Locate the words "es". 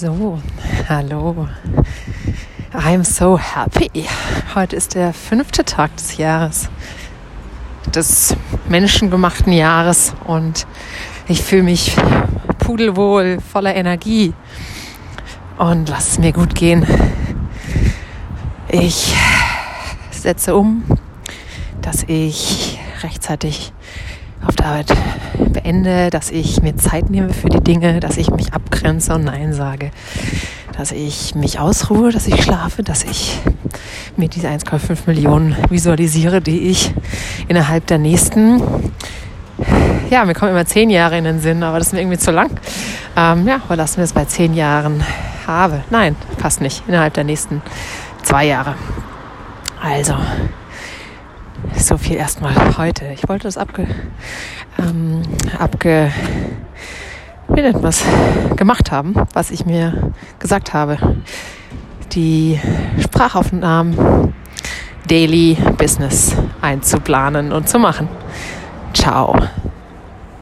16.12-16.18, 44.04-44.12